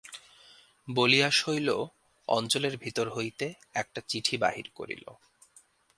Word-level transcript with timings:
বলিয়া 0.87 1.29
শৈল 1.31 1.69
অঞ্চলের 2.27 2.77
ভিতর 2.77 3.07
হইতে 3.09 3.45
একটা 3.73 3.99
চিঠি 4.07 4.35
বাহির 4.37 4.67
করিল। 4.75 5.05